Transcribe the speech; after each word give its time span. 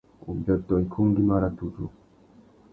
Ubiôtô 0.29 0.75
ikú 0.83 0.99
ngüimá 1.07 1.35
râ 1.41 1.49
tudju. 1.57 1.85